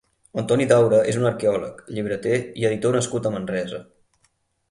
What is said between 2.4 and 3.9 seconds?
i editor nascut a Manresa.